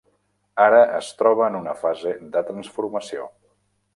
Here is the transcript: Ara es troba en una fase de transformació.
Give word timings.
Ara 0.63 0.79
es 0.99 1.09
troba 1.19 1.43
en 1.51 1.59
una 1.59 1.75
fase 1.83 2.15
de 2.37 2.45
transformació. 2.47 3.29